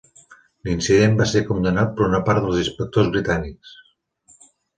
[0.69, 3.77] L'incident va ser condemnat per una part dels inspectors britànics.